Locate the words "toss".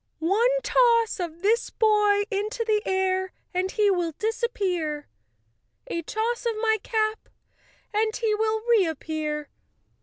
0.63-1.19, 6.01-6.47